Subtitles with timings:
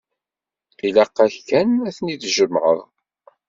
[0.87, 2.79] Ilaq-ak kan ad ten-id-tjemɛeḍ.